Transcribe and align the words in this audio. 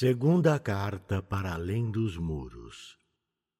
Segunda 0.00 0.60
carta 0.60 1.20
para 1.20 1.54
além 1.54 1.90
dos 1.90 2.16
muros, 2.16 2.96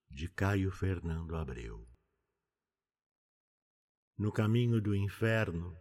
de 0.09 0.29
Caio 0.29 0.71
Fernando 0.71 1.35
Abreu. 1.35 1.85
No 4.17 4.31
caminho 4.31 4.81
do 4.81 4.95
inferno 4.95 5.77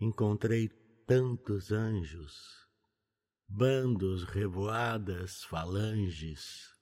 encontrei 0.00 0.70
tantos 1.06 1.72
anjos, 1.72 2.66
bandos, 3.46 4.24
revoadas, 4.24 5.44
falanges, 5.44 6.74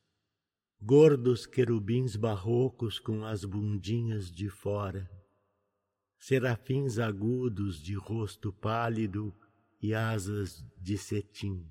gordos 0.80 1.46
querubins 1.46 2.14
barrocos 2.14 3.00
com 3.00 3.24
as 3.24 3.44
bundinhas 3.44 4.30
de 4.30 4.48
fora, 4.48 5.10
serafins 6.16 7.00
agudos 7.00 7.82
de 7.82 7.94
rosto 7.96 8.52
pálido 8.52 9.34
e 9.82 9.92
asas 9.92 10.64
de 10.78 10.96
cetim, 10.96 11.68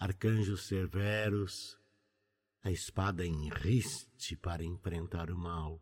arcanjos 0.00 0.66
severos, 0.66 1.78
a 2.62 2.72
espada 2.72 3.24
em 3.24 3.48
riste 3.50 4.34
para 4.36 4.64
enfrentar 4.64 5.30
o 5.30 5.38
mal, 5.38 5.80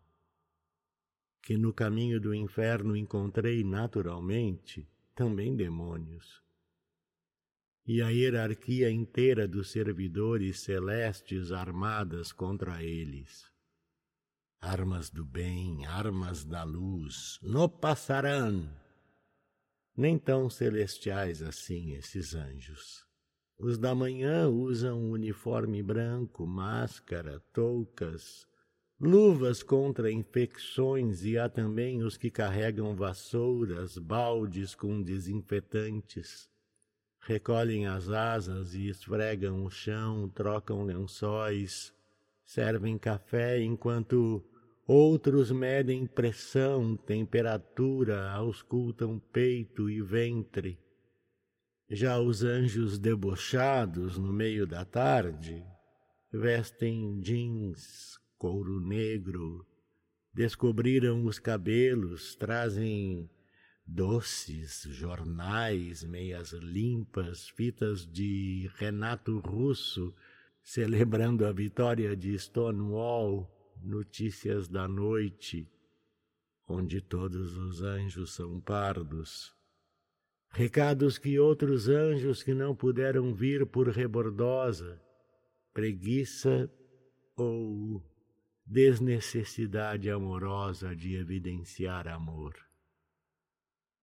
que 1.41 1.57
no 1.57 1.73
caminho 1.73 2.21
do 2.21 2.35
inferno 2.35 2.95
encontrei 2.95 3.65
naturalmente 3.65 4.87
também 5.15 5.57
demônios. 5.57 6.43
E 7.87 8.03
a 8.03 8.11
hierarquia 8.11 8.91
inteira 8.91 9.49
dos 9.49 9.71
servidores 9.71 10.61
celestes 10.61 11.53
armadas 11.53 12.33
contra 12.33 12.83
eles 12.83 13.51
armas 14.61 15.09
do 15.09 15.25
bem, 15.25 15.87
armas 15.87 16.45
da 16.45 16.65
luz, 16.65 17.39
no 17.43 17.69
passarão. 17.69 18.69
Nem 19.97 20.19
tão 20.19 20.49
celestiais 20.49 21.43
assim 21.43 21.93
esses 21.93 22.35
anjos. 22.35 23.08
Os 23.61 23.77
da 23.77 23.93
manhã 23.93 24.49
usam 24.49 25.11
uniforme 25.11 25.83
branco, 25.83 26.47
máscara, 26.47 27.43
toucas, 27.53 28.47
luvas 29.01 29.65
contra 29.65 30.13
infecções 30.13 31.25
e 31.25 31.37
há 31.37 31.49
também 31.49 32.05
os 32.05 32.17
que 32.17 32.31
carregam 32.31 32.95
vassouras, 32.95 33.99
baldes 33.99 34.77
com 34.77 35.03
desinfetantes. 35.03 36.49
Recolhem 37.21 37.89
as 37.89 38.09
asas 38.09 38.75
e 38.75 38.89
esfregam 38.89 39.65
o 39.65 39.71
chão, 39.71 40.29
trocam 40.29 40.85
lençóis, 40.85 41.93
servem 42.47 42.97
café 42.97 43.61
enquanto 43.61 44.41
outros 44.87 45.51
medem 45.51 46.07
pressão, 46.07 46.97
temperatura, 46.97 48.31
auscultam 48.31 49.19
peito 49.33 49.91
e 49.91 50.01
ventre. 50.01 50.79
Já 51.91 52.21
os 52.21 52.45
anjos 52.45 52.99
debochados 52.99 54.19
no 54.19 54.31
meio 54.31 54.67
da 54.67 54.85
tarde 54.85 55.65
vestem 56.31 57.19
jeans, 57.19 58.19
couro 58.37 58.79
negro, 58.79 59.67
descobriram 60.35 61.25
os 61.25 61.39
cabelos, 61.39 62.35
trazem 62.35 63.31
doces, 63.87 64.83
jornais, 64.91 66.05
meias 66.05 66.53
limpas, 66.53 67.49
fitas 67.49 68.07
de 68.07 68.71
Renato 68.75 69.39
Russo, 69.39 70.15
celebrando 70.63 71.47
a 71.47 71.53
vitória 71.53 72.15
de 72.15 72.39
Stonewall, 72.39 73.51
notícias 73.83 74.69
da 74.69 74.87
noite, 74.87 75.67
onde 76.69 77.01
todos 77.01 77.57
os 77.57 77.81
anjos 77.81 78.35
são 78.35 78.61
pardos. 78.61 79.58
Recados 80.51 81.19
que 81.19 81.39
outros 81.39 81.89
anjos 81.89 82.43
que 82.43 82.55
não 82.55 82.75
puderam 82.75 83.35
vir 83.35 83.67
por 83.67 83.89
rebordosa, 83.89 85.01
preguiça 85.73 86.71
ou 87.37 88.03
desnecessidade 88.67 90.11
amorosa 90.11 90.95
de 90.95 91.15
evidenciar 91.15 92.09
amor. 92.09 92.55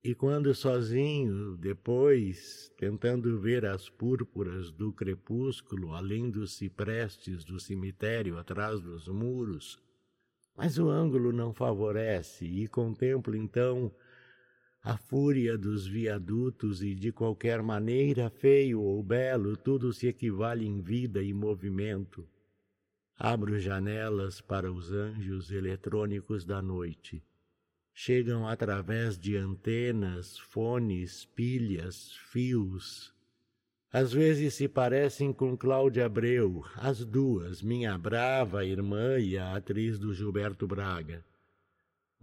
E 0.04 0.14
quando 0.14 0.54
sozinho, 0.54 1.58
depois, 1.58 2.72
tentando 2.78 3.40
ver 3.40 3.66
as 3.66 3.90
púrpuras 3.90 4.72
do 4.72 4.94
crepúsculo 4.94 5.94
além 5.94 6.30
dos 6.30 6.54
ciprestes 6.54 7.44
do 7.44 7.60
cemitério 7.60 8.38
atrás 8.38 8.80
dos 8.80 9.08
muros, 9.08 9.82
mas 10.56 10.78
o 10.78 10.90
ângulo 10.90 11.34
não 11.34 11.54
favorece 11.54 12.46
e 12.46 12.68
contemplo 12.68 13.36
então 13.36 13.92
a 14.86 14.96
fúria 14.96 15.58
dos 15.58 15.86
viadutos 15.86 16.82
e 16.82 16.96
de 16.96 17.12
qualquer 17.12 17.62
maneira, 17.62 18.30
feio 18.30 18.80
ou 18.80 19.04
belo, 19.04 19.58
tudo 19.58 19.92
se 19.92 20.08
equivale 20.08 20.66
em 20.66 20.80
vida 20.80 21.22
e 21.22 21.34
movimento. 21.34 22.26
Abro 23.18 23.60
janelas 23.60 24.40
para 24.40 24.72
os 24.72 24.92
anjos 24.92 25.52
eletrônicos 25.52 26.46
da 26.46 26.62
noite 26.62 27.22
chegam 27.98 28.46
através 28.46 29.18
de 29.18 29.38
antenas, 29.38 30.38
fones, 30.38 31.24
pilhas, 31.24 32.12
fios. 32.30 33.16
Às 33.92 34.12
vezes 34.12 34.54
se 34.54 34.68
parecem 34.68 35.32
com 35.32 35.56
Cláudia 35.56 36.06
Abreu, 36.06 36.66
as 36.76 37.06
duas, 37.06 37.62
minha 37.62 37.98
brava 37.98 38.66
irmã 38.66 39.18
e 39.18 39.38
a 39.38 39.56
atriz 39.56 39.98
do 39.98 40.14
Gilberto 40.14 40.68
Braga. 40.68 41.24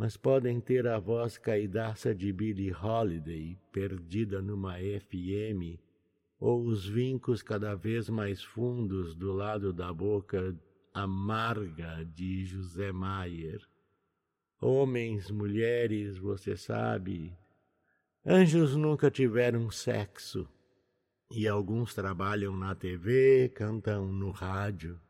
Mas 0.02 0.16
podem 0.16 0.60
ter 0.60 0.84
a 0.88 0.98
voz 0.98 1.38
caidaça 1.38 2.12
de 2.12 2.32
Billie 2.32 2.74
Holiday, 2.74 3.56
perdida 3.70 4.42
numa 4.42 4.74
FM, 4.74 5.78
ou 6.40 6.64
os 6.64 6.84
vincos 6.84 7.40
cada 7.40 7.76
vez 7.76 8.08
mais 8.08 8.42
fundos 8.42 9.14
do 9.14 9.32
lado 9.32 9.72
da 9.72 9.92
boca 9.92 10.56
amarga 10.92 12.04
de 12.04 12.44
José 12.44 12.90
Maier. 12.90 13.62
Homens, 14.60 15.30
mulheres, 15.30 16.18
você 16.18 16.56
sabe. 16.56 17.32
Anjos 18.26 18.74
nunca 18.74 19.08
tiveram 19.08 19.70
sexo. 19.70 20.48
E 21.30 21.46
alguns 21.46 21.94
trabalham 21.94 22.56
na 22.56 22.74
TV, 22.74 23.50
cantam 23.54 24.06
no 24.12 24.32
rádio. 24.32 25.00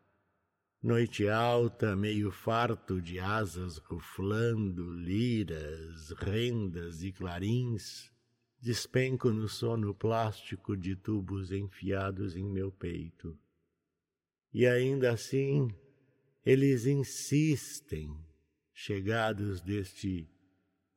Noite 0.84 1.28
alta, 1.28 1.94
meio 1.94 2.32
farto 2.32 3.00
de 3.00 3.20
asas 3.20 3.78
ruflando, 3.78 4.91
liras, 4.91 6.10
rendas 6.19 7.04
e 7.04 7.12
clarins, 7.12 8.10
despenco 8.60 9.31
no 9.31 9.48
sono 9.48 9.94
plástico 9.94 10.76
de 10.76 10.97
tubos 10.97 11.53
enfiados 11.53 12.34
em 12.34 12.43
meu 12.50 12.72
peito. 12.72 13.38
E 14.53 14.66
ainda 14.66 15.12
assim, 15.12 15.69
eles 16.44 16.84
insistem 16.84 18.19
chegados 18.75 19.60
deste 19.60 20.28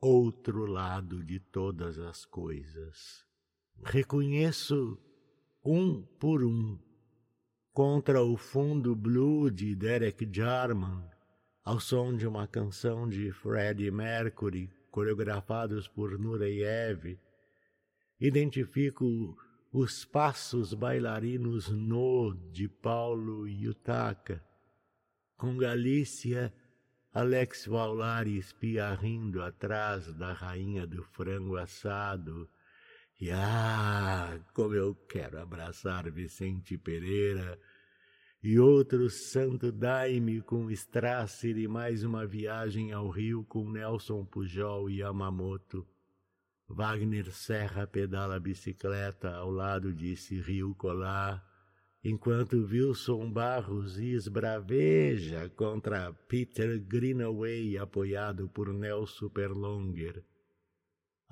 outro 0.02 0.66
lado 0.66 1.24
de 1.24 1.40
todas 1.40 2.00
as 2.00 2.26
coisas. 2.26 3.24
Reconheço 3.84 4.98
um 5.64 6.02
por 6.02 6.44
um, 6.44 6.76
contra 7.76 8.24
o 8.24 8.38
fundo 8.38 8.96
blue 8.96 9.52
de 9.52 9.76
Derek 9.76 10.26
Jarman, 10.32 11.04
ao 11.62 11.78
som 11.78 12.16
de 12.16 12.26
uma 12.26 12.48
canção 12.48 13.06
de 13.06 13.34
Freddie 13.34 13.92
Mercury, 13.92 14.72
coreografados 14.90 15.86
por 15.86 16.18
Nureyev, 16.18 17.20
identifico 18.18 19.38
os 19.74 20.06
passos 20.06 20.74
bailarinos 20.74 21.68
no 21.68 22.34
de 22.50 22.70
Paulo 22.70 23.46
Yutaka, 23.46 24.42
com 25.36 25.58
Galícia 25.58 26.54
Alex 27.14 27.66
Vaulari 27.66 28.38
espia 28.38 28.94
rindo 28.94 29.44
atrás 29.44 30.14
da 30.14 30.32
rainha 30.32 30.88
do 30.88 31.04
frango 31.04 31.58
assado. 31.58 32.50
E 33.20 33.32
ah, 33.32 34.38
como 34.54 34.74
eu 34.74 34.94
quero 34.94 35.40
abraçar 35.40 36.12
Vicente 36.12 36.78
Pereira 36.78 37.58
e 38.44 38.60
outro 38.60 39.10
santo 39.10 39.72
daime 39.72 40.42
com 40.42 40.70
Strasser 40.70 41.58
e 41.58 41.66
mais 41.66 42.04
uma 42.04 42.28
viagem 42.28 42.92
ao 42.92 43.10
Rio 43.10 43.46
com 43.46 43.72
Nelson 43.72 44.26
Pujol 44.26 44.90
e 44.90 44.98
Yamamoto. 44.98 45.88
Wagner 46.68 47.32
Serra 47.32 47.88
pedala 47.88 48.36
a 48.36 48.40
bicicleta 48.40 49.34
ao 49.34 49.50
lado 49.50 49.94
de 49.94 50.18
Cyril 50.18 50.76
Collard 50.76 51.42
enquanto 52.04 52.58
Wilson 52.58 53.32
Barros 53.32 53.98
esbraveja 53.98 55.50
contra 55.56 56.12
Peter 56.28 56.80
Greenaway 56.80 57.78
apoiado 57.78 58.50
por 58.50 58.74
Nelson 58.74 59.30
Perlonger. 59.30 60.22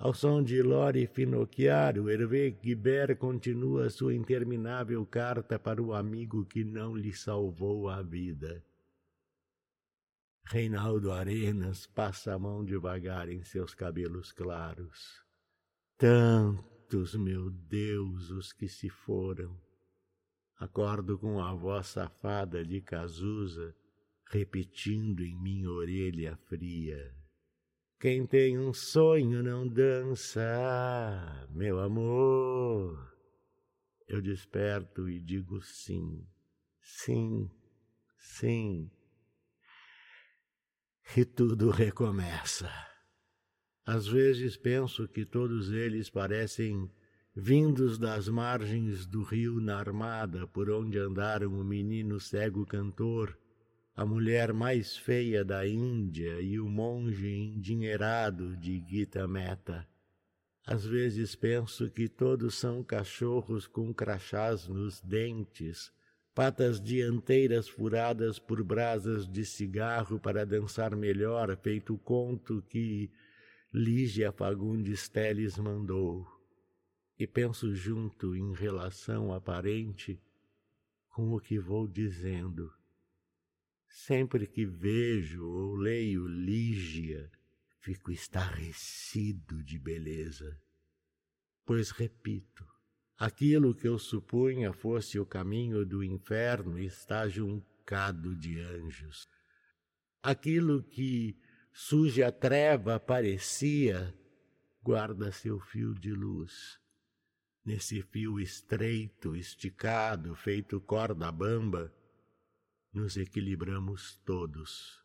Ao 0.04 0.14
som 0.14 0.44
de 0.44 0.62
Lori 0.62 1.08
Finocchiaro, 1.08 2.10
Hervé 2.10 2.50
Guibert 2.50 3.16
continua 3.16 3.90
sua 3.90 4.14
interminável 4.14 5.06
carta 5.06 5.58
para 5.58 5.82
o 5.82 5.94
amigo 5.94 6.46
que 6.46 6.62
não 6.62 6.94
lhe 6.94 7.14
salvou 7.14 7.88
a 7.88 8.02
vida. 8.02 8.62
Reinaldo 10.46 11.10
Arenas 11.10 11.88
passa 11.88 12.34
a 12.34 12.38
mão 12.38 12.66
devagar 12.66 13.30
em 13.30 13.46
seus 13.46 13.74
cabelos 13.74 14.34
claros. 14.34 15.24
Tantos, 15.98 17.16
meu 17.16 17.50
Deus, 17.50 18.30
os 18.30 18.52
que 18.52 18.68
se 18.68 18.90
foram 18.90 19.58
Acordo 20.60 21.18
com 21.18 21.42
a 21.42 21.54
voz 21.54 21.88
safada 21.88 22.66
de 22.66 22.82
Cazuza 22.82 23.74
repetindo 24.30 25.24
em 25.24 25.34
minha 25.42 25.70
orelha 25.70 26.36
fria. 26.36 27.23
Quem 28.04 28.26
tem 28.26 28.60
um 28.60 28.74
sonho 28.74 29.42
não 29.42 29.66
dança, 29.66 31.48
meu 31.52 31.80
amor. 31.80 33.16
Eu 34.06 34.22
desperto 34.22 35.08
e 35.10 35.22
digo 35.22 35.62
sim, 35.62 36.28
sim, 36.82 37.50
sim. 38.18 38.92
E 41.16 41.24
tudo 41.24 41.70
recomeça. 41.70 42.70
Às 43.86 44.06
vezes 44.06 44.58
penso 44.58 45.08
que 45.08 45.26
todos 45.26 45.72
eles 45.72 46.10
parecem 46.10 46.92
vindos 47.34 47.98
das 47.98 48.28
margens 48.28 49.06
do 49.06 49.24
rio 49.24 49.62
na 49.62 49.80
armada 49.80 50.46
por 50.46 50.70
onde 50.70 51.00
andaram 51.00 51.58
o 51.58 51.64
menino 51.64 52.20
cego 52.20 52.66
cantor, 52.66 53.40
a 53.96 54.06
mulher 54.06 54.52
mais 54.54 54.98
feia 54.98 55.46
da 55.46 55.68
Índia 55.68 56.42
e 56.42 56.60
o 56.60 56.68
monge 56.68 57.30
endinheirado 57.30 58.58
de 58.58 58.84
Gita 58.88 59.28
Meta. 59.28 59.88
Às 60.66 60.84
vezes 60.84 61.36
penso 61.36 61.90
que 61.92 62.10
todos 62.10 62.56
são 62.56 62.84
cachorros 62.84 63.68
com 63.68 63.94
crachás 63.94 64.68
nos 64.68 65.00
dentes, 65.02 65.92
patas 66.34 66.82
dianteiras 66.82 67.70
furadas 67.70 68.40
por 68.40 68.64
brasas 68.64 69.28
de 69.28 69.46
cigarro 69.46 70.20
para 70.20 70.44
dançar 70.44 70.96
melhor, 70.96 71.56
feito 71.58 71.94
o 71.94 72.00
conto 72.00 72.64
que 72.70 73.12
Lígia 73.72 74.32
Fagundes 74.32 75.08
Teles 75.08 75.58
mandou 75.58 76.26
e 77.20 77.28
penso 77.28 77.76
junto 77.76 78.36
em 78.36 78.54
relação 78.54 79.32
aparente 79.32 80.20
com 81.10 81.32
o 81.34 81.40
que 81.40 81.60
vou 81.60 81.88
dizendo. 81.88 82.72
Sempre 83.94 84.48
que 84.48 84.66
vejo 84.66 85.46
ou 85.46 85.76
leio 85.76 86.28
Lígia, 86.28 87.32
fico 87.80 88.12
estarrecido 88.12 89.64
de 89.64 89.78
beleza. 89.78 90.60
Pois 91.64 91.92
repito, 91.92 92.66
aquilo 93.16 93.76
que 93.76 93.88
eu 93.88 94.00
supunha 94.00 94.74
fosse 94.74 95.20
o 95.20 95.26
caminho 95.28 95.86
do 95.86 96.04
inferno 96.04 96.80
está 96.80 97.30
juncado 97.30 98.36
de 98.36 98.60
anjos. 98.60 99.30
Aquilo 100.24 100.82
que 100.82 101.38
suja 101.72 102.32
treva 102.32 103.00
parecia, 103.00 104.12
guarda 104.82 105.32
seu 105.32 105.60
fio 105.60 105.94
de 105.94 106.12
luz 106.12 106.82
nesse 107.64 108.02
fio 108.02 108.40
estreito, 108.40 109.36
esticado, 109.36 110.36
feito 110.36 110.82
corda 110.82 111.32
bamba, 111.32 111.94
nos 112.94 113.18
equilibramos 113.18 114.22
todos. 114.24 115.04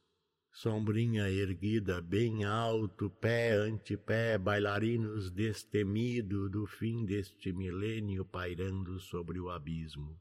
Sombrinha 0.52 1.30
erguida 1.30 2.02
bem 2.02 2.44
alto, 2.44 3.08
pé 3.08 3.52
ante 3.52 3.96
pé, 3.96 4.36
bailarinos 4.36 5.30
destemido 5.30 6.48
do 6.48 6.66
fim 6.66 7.04
deste 7.04 7.52
milênio 7.52 8.24
pairando 8.24 8.98
sobre 8.98 9.38
o 9.38 9.50
abismo. 9.50 10.20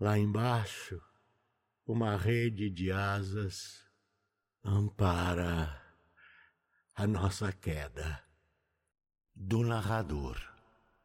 Lá 0.00 0.18
embaixo, 0.18 1.00
uma 1.86 2.16
rede 2.16 2.68
de 2.68 2.90
asas 2.90 3.86
ampara 4.64 5.80
a 6.94 7.06
nossa 7.06 7.52
queda. 7.52 8.22
Do 9.34 9.62
narrador. 9.62 10.51